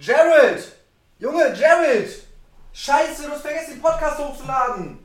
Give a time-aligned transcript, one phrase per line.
[0.00, 0.64] Jared!
[1.18, 2.08] Junge, Jared!
[2.72, 4.98] Scheiße, du hast vergessen, den Podcast hochzuladen!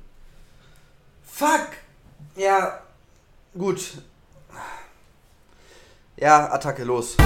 [1.22, 1.72] Fuck!
[2.38, 2.80] Ja,
[3.58, 3.82] gut.
[6.16, 7.18] Ja, Attacke, los.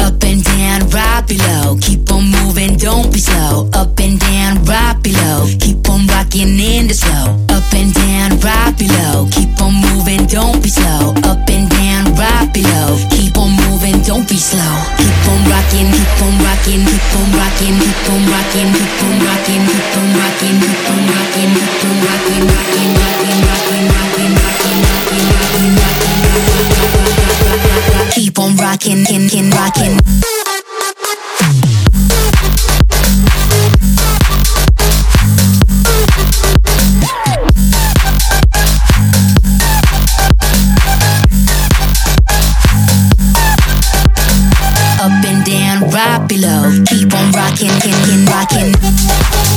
[0.00, 1.76] Up and down, right below.
[1.82, 3.68] Keep on moving, don't be slow.
[3.74, 5.46] Up and down, right below.
[5.58, 7.49] Keep on rocking in the slow.
[7.70, 9.30] Up and down, right below.
[9.30, 11.14] Keep on moving, don't be slow.
[11.22, 12.98] Up and down, right below.
[13.14, 14.74] Keep on moving, don't be slow.
[14.98, 19.62] Keep on rocking, keep on rocking, keep on rocking, keep on rocking, keep on rocking,
[19.70, 25.30] keep on rocking, keep on rocking, keep on rocking, rocking, rocking, rocking, rocking, rocking, rocking,
[25.30, 26.18] rocking, rocking.
[28.10, 30.49] Keep on rocking, kin, kin, rocking.
[46.30, 46.70] Below.
[46.86, 49.49] Keep on rocking, kin, kin, rocking.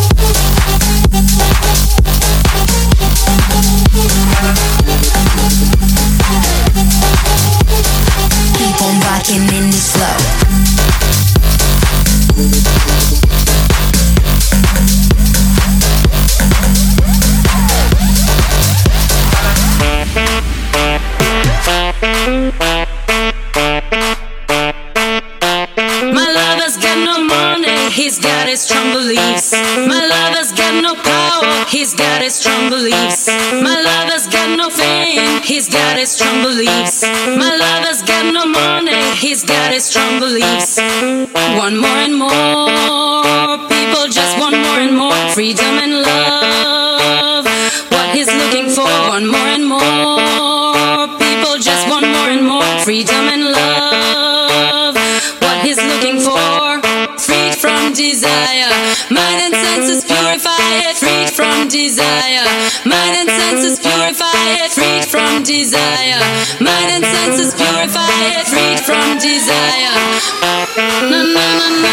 [39.46, 40.78] Got his strong beliefs.
[40.78, 45.14] Want more and more, people just want more and more.
[45.34, 47.46] Freedom and love.
[47.94, 52.64] What he's looking for, want more and more, people just want more and more.
[52.84, 54.96] Freedom and love.
[55.44, 56.82] What he's looking for,
[57.20, 58.72] freed from desire,
[59.10, 62.46] mind and senses purified, freed from desire,
[62.86, 66.22] mind and senses purified, freed from desire,
[66.60, 67.43] mind and senses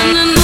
[0.00, 0.39] na na na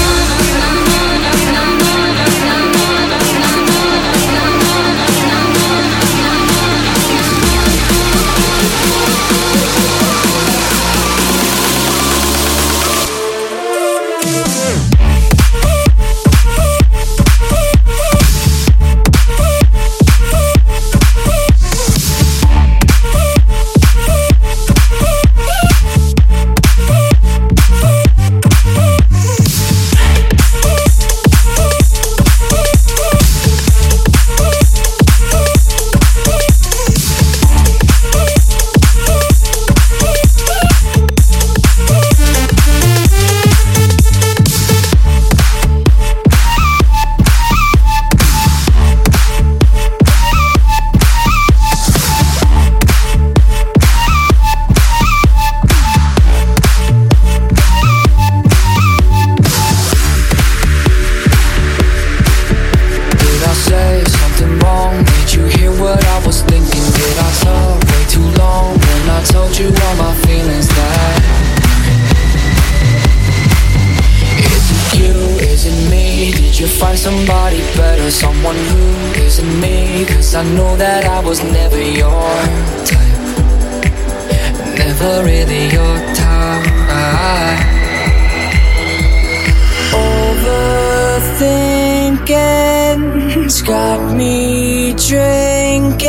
[93.46, 96.02] Overthinking's got me drinking,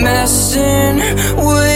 [0.00, 0.98] messing
[1.36, 1.75] with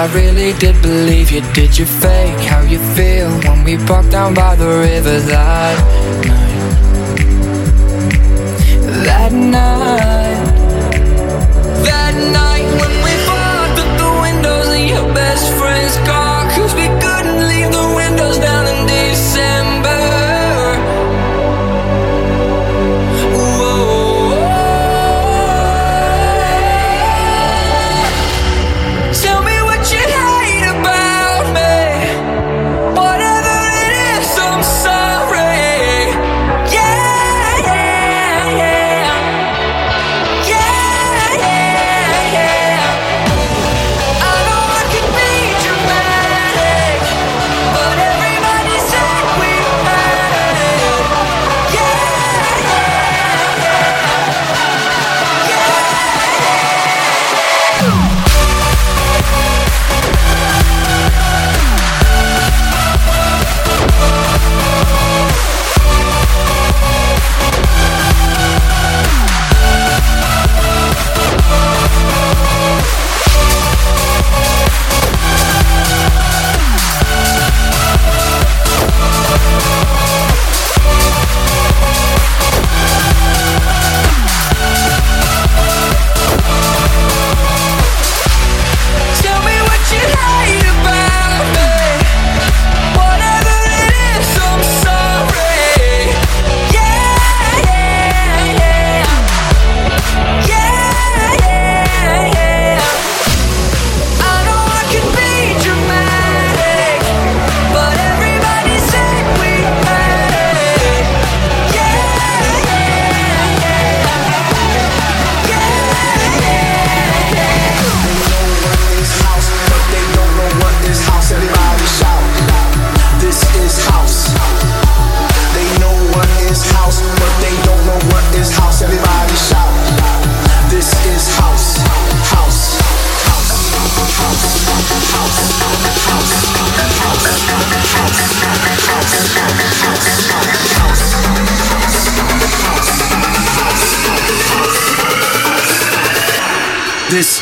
[0.00, 1.42] I really did believe you.
[1.52, 5.76] Did you fake how you feel when we parked down by the river that
[6.24, 6.64] night?
[9.04, 9.99] That night.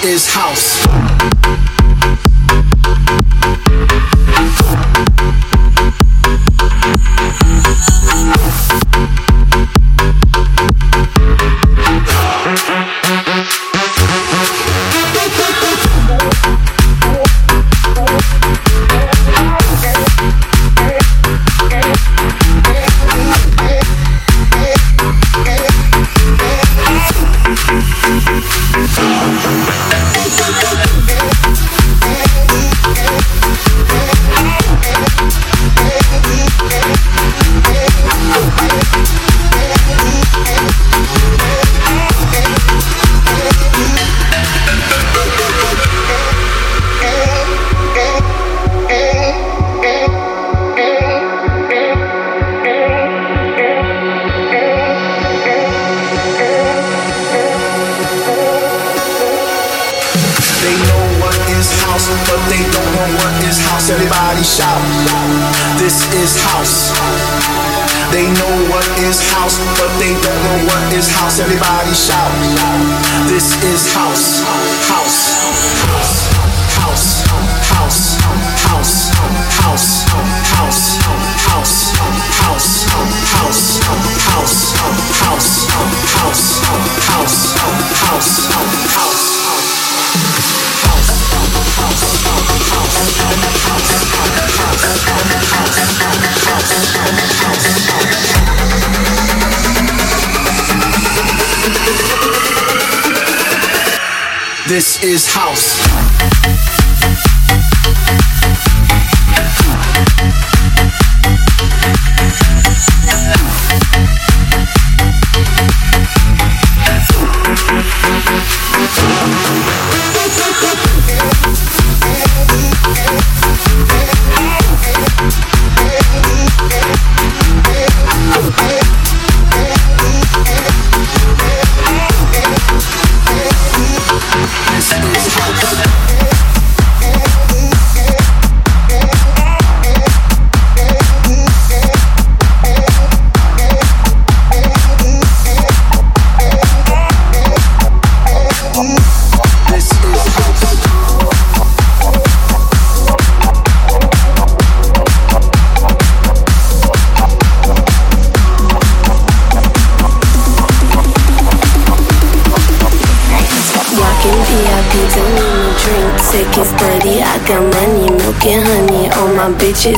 [0.09, 0.89] is house.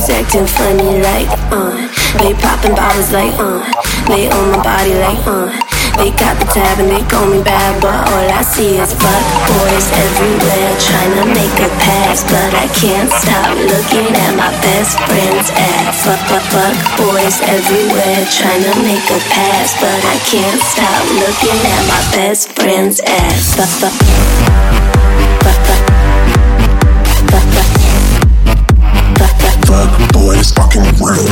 [0.01, 1.77] My acting funny like, uh.
[2.17, 3.61] They popping bottles like, uh.
[4.09, 5.53] They on my body like, uh.
[5.97, 9.23] They got the tab and they call me bad, but all I see is fuck
[9.45, 14.97] boys everywhere trying to make a pass, but I can't stop looking at my best
[15.05, 16.01] friend's ass.
[16.01, 21.59] Fuck, fuck, fuck boys everywhere trying to make a pass, but I can't stop looking
[21.61, 23.53] at my best friend's ass.
[23.53, 25.10] Fuck, fuck.
[29.81, 31.25] Fuck boys fucking real.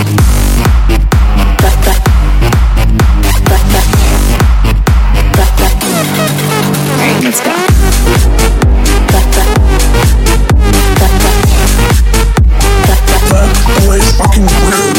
[7.22, 7.54] Let's go.
[13.86, 14.90] Boys fucking real.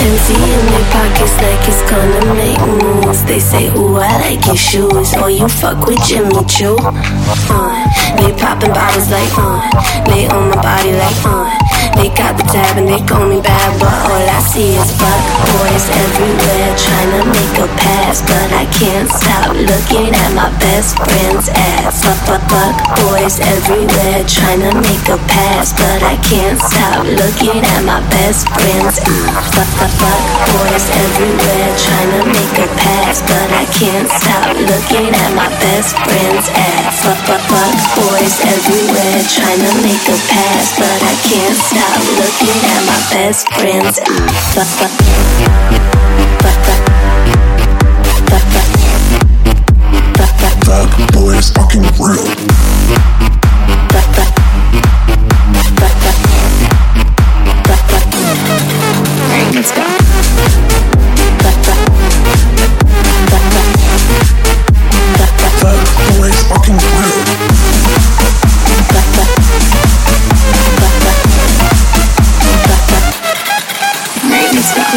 [0.00, 3.22] Empty in their pockets like it's gonna make moves.
[3.24, 5.14] They say, Ooh, I like your shoes.
[5.16, 6.76] Or you fuck with Jimmy Choo.
[6.78, 10.04] Uh, they popping bottles like, uh.
[10.06, 11.59] They on my body like, uh.
[11.98, 15.20] They got the tab and they call me bad, but all I see is fuck
[15.50, 20.96] boys everywhere trying to make a pass, but I can't stop looking at my best
[20.96, 22.00] friend's ass.
[22.00, 27.58] Fuck, fuck, fuck boys everywhere trying to make a pass, but I can't stop looking
[27.58, 29.50] at my best friend's ass.
[29.52, 30.20] Fuck, fuck, fuck
[30.56, 35.98] boys everywhere trying to make a pass, but I can't stop looking at my best
[36.06, 37.02] friend's ass.
[37.02, 41.79] Fuck, fuck, fuck boys everywhere trying to make a pass, but I can't stop
[42.16, 44.54] looking at my best friend's ass.
[44.54, 46.60] Fuck, fuck, fuck, fuck.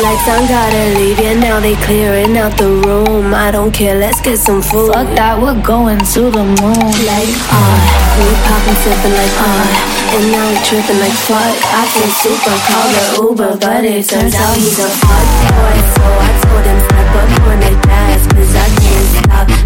[0.02, 3.32] Lights on, gotta leave, yeah, now they clearing out the room.
[3.32, 4.92] I don't care, let's get some food.
[4.92, 6.90] Fuck that, we're going to the moon.
[7.06, 7.78] Like, ah,
[8.18, 11.54] we poppin' sippin' like, ah, and now we trippin' like fuck.
[11.78, 15.78] I feel super, call the Uber, but it turns out he's a fuck boy.
[15.94, 19.63] So I told him step up on the gas, cause I can't stop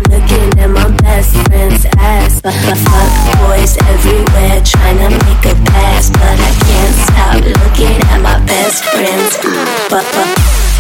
[0.60, 2.42] at my best friend's ass.
[2.42, 3.12] But fuck, fuck
[3.48, 8.84] boys everywhere trying to make a pass, but I can't stop looking at my best
[8.86, 9.38] friend's
[9.90, 10.77] But, Fuck,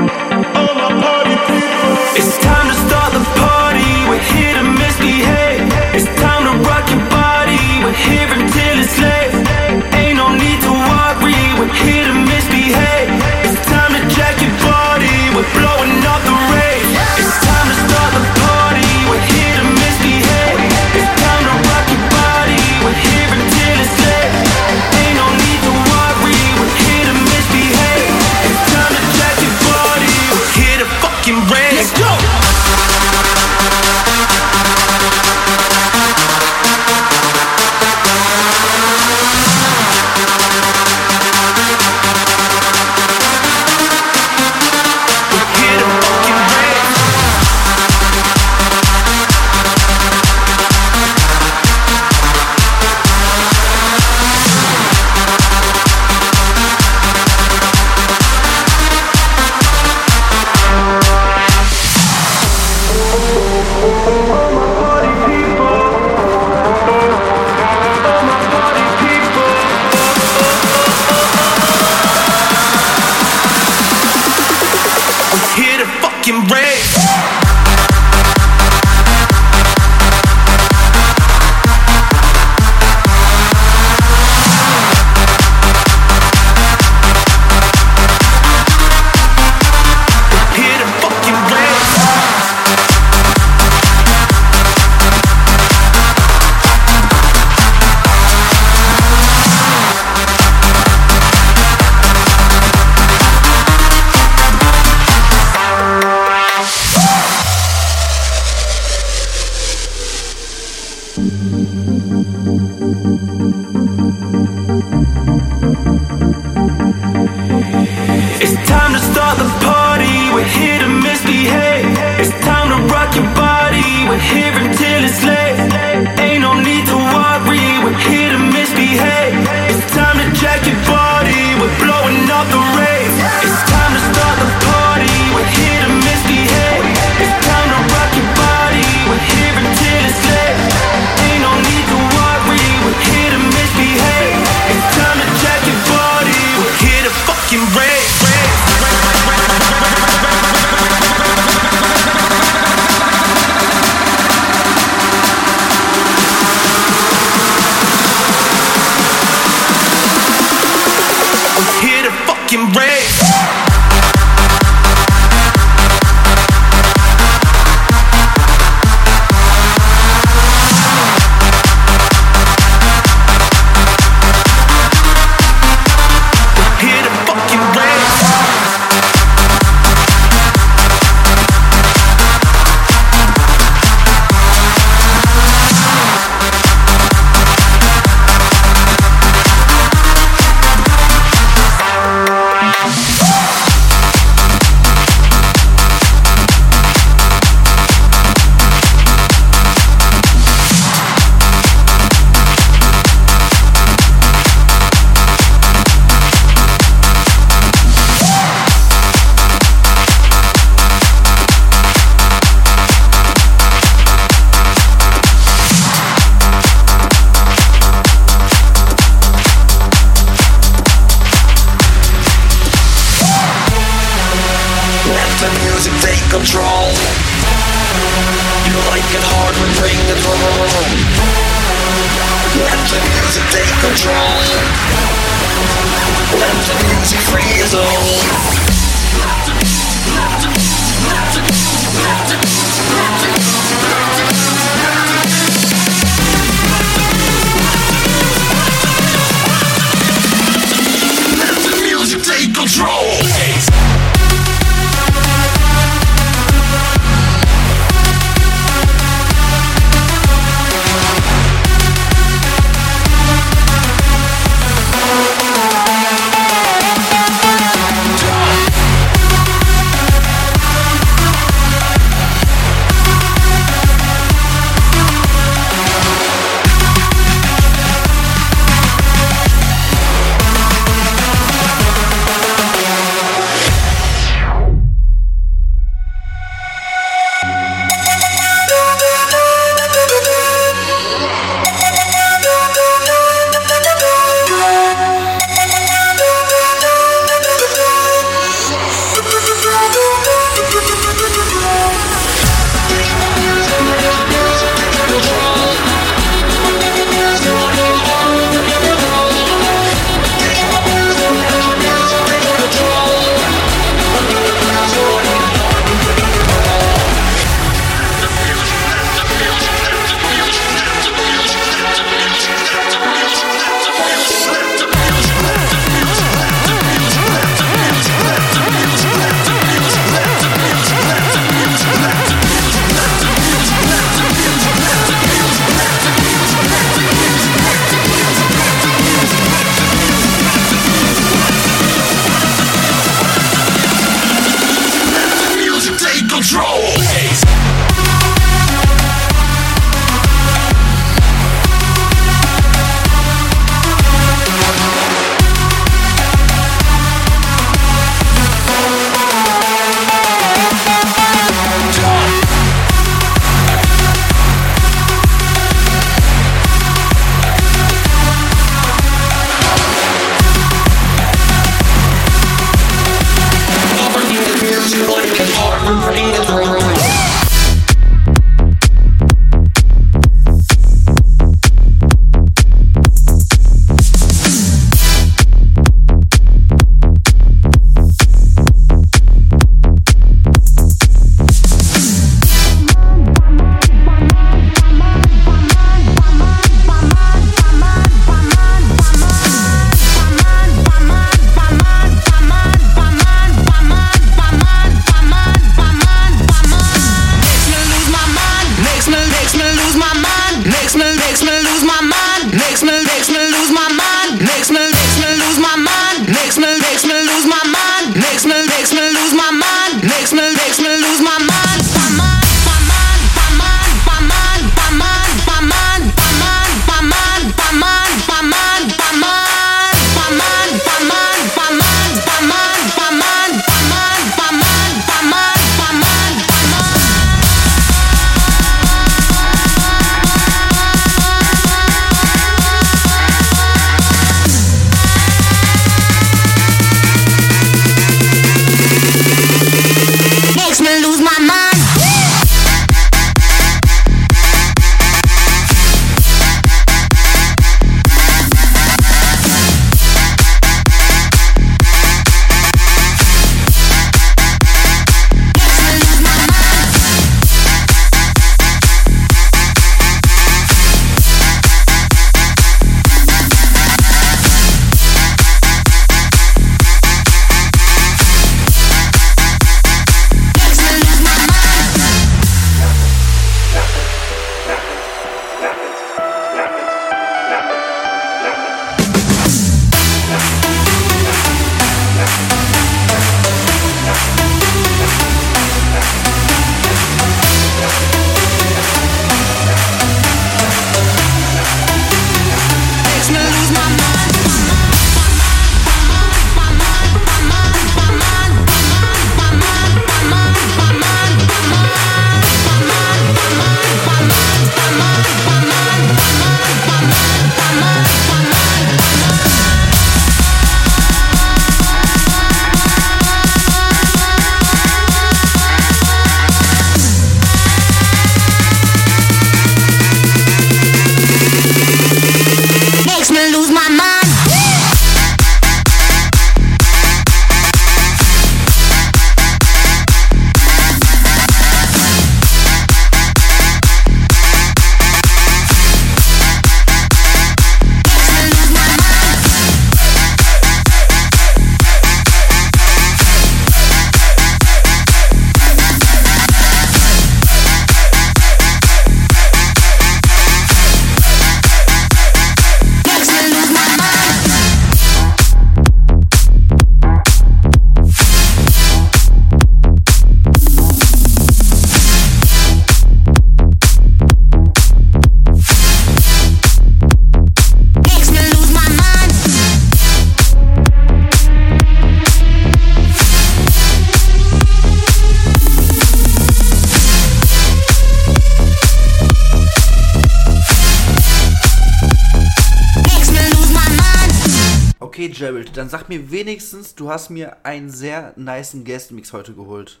[595.76, 600.00] dann sag mir wenigstens, du hast mir einen sehr nicen Guest-Mix heute geholt.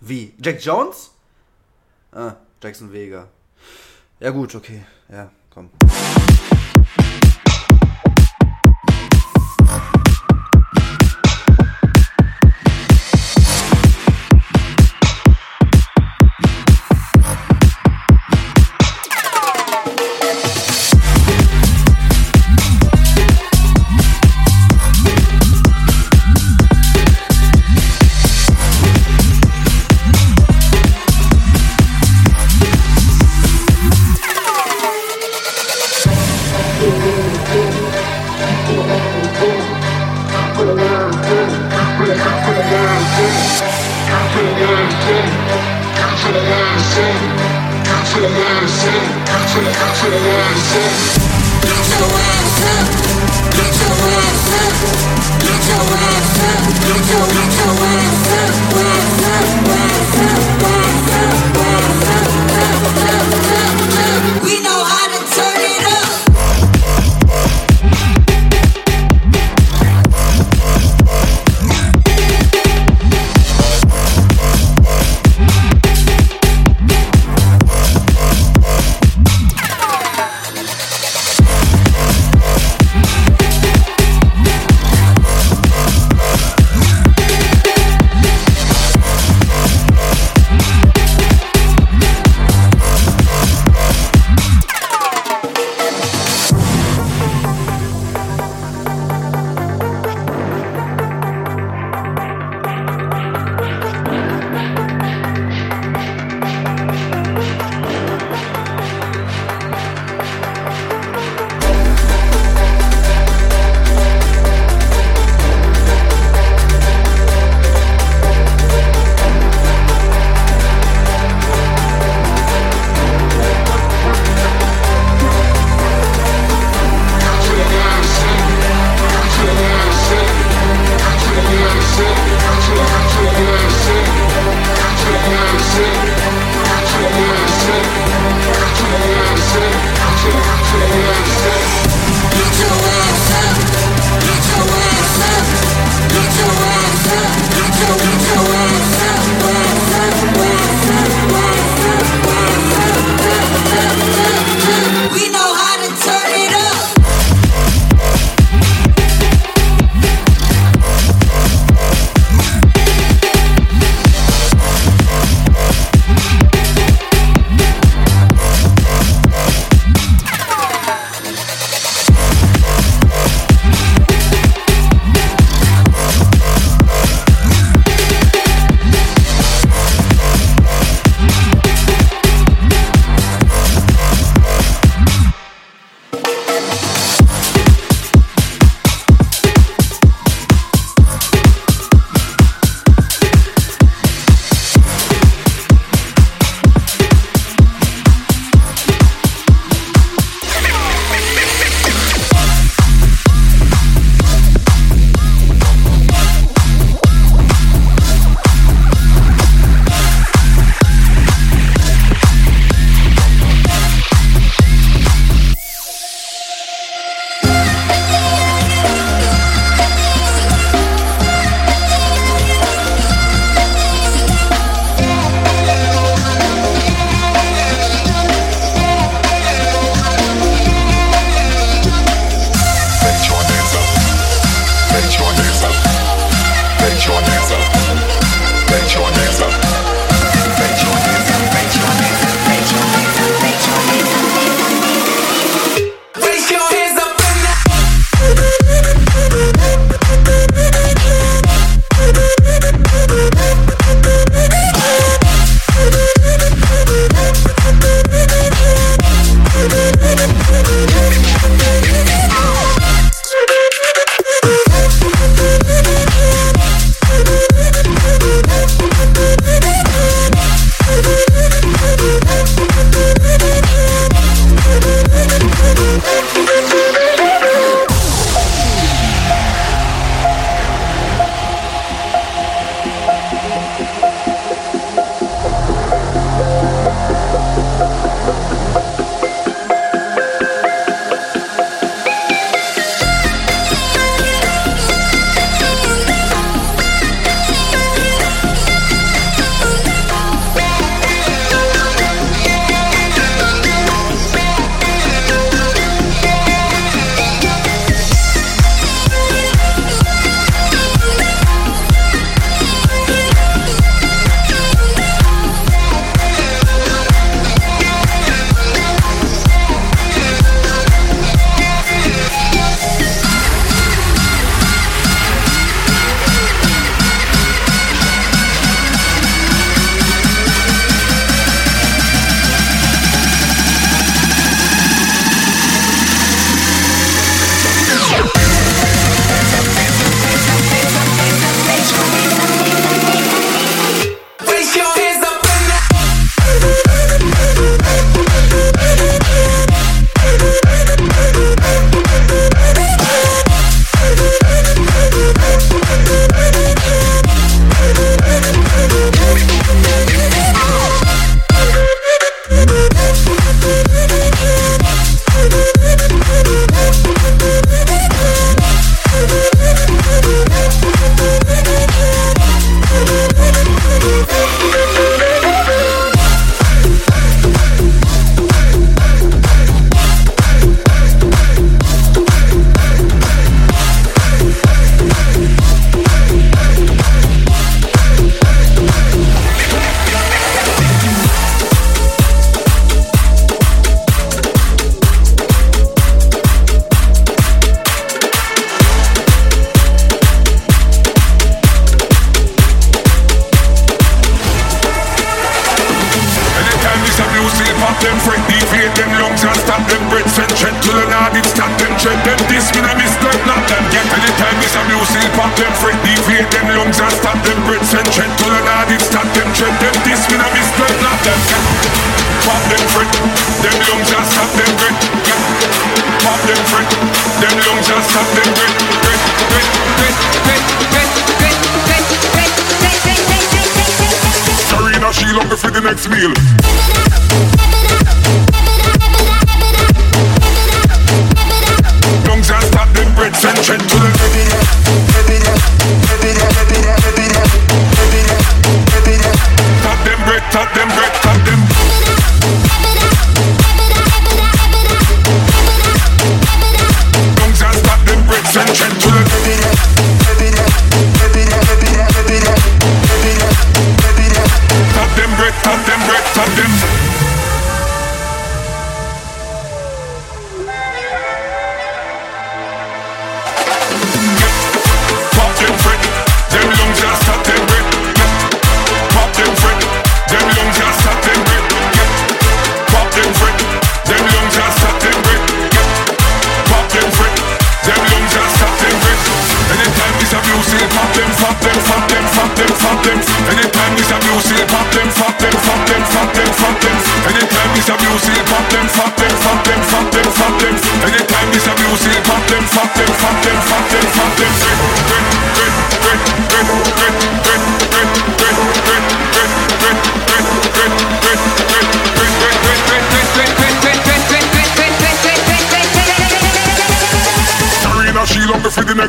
[0.00, 0.32] Wie?
[0.40, 1.10] Jack Jones?
[2.12, 3.28] Ah, Jackson Vega.
[4.20, 4.82] Ja gut, okay.
[5.08, 5.70] Ja, komm.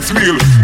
[0.01, 0.60] Next meal.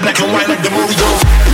[0.00, 1.49] Black and white like the movie goes.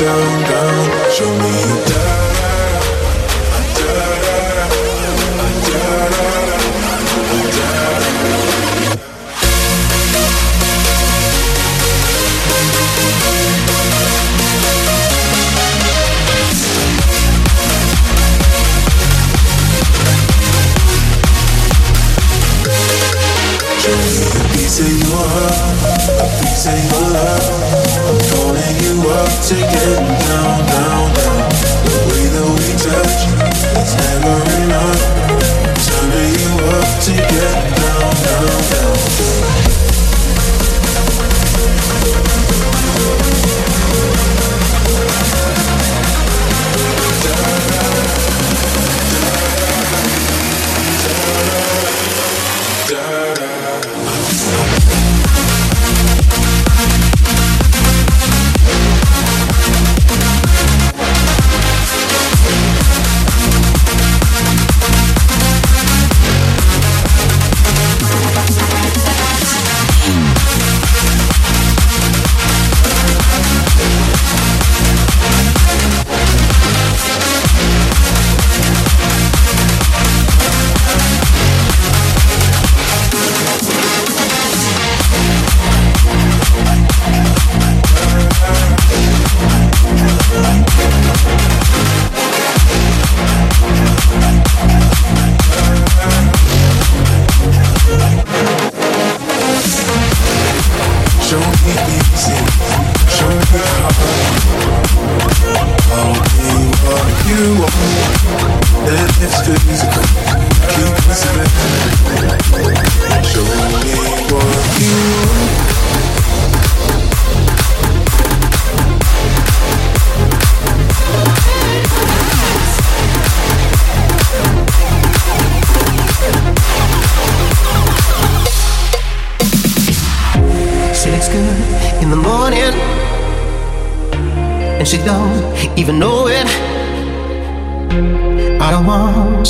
[0.00, 1.10] down, down.
[1.12, 1.99] Show me you down.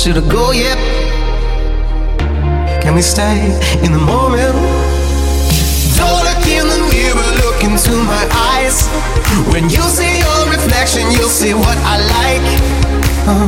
[0.01, 0.79] should I go yet?
[2.81, 3.37] Can we stay
[3.85, 4.55] in the moment?
[5.95, 8.89] Don't look in the mirror, look into my eyes.
[9.53, 12.47] When you see your reflection, you'll see what I like.
[13.29, 13.45] Oh,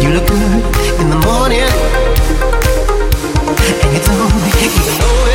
[0.00, 0.62] you look good
[1.00, 1.66] in the morning,
[3.82, 4.30] and you don't
[4.62, 5.31] even know it.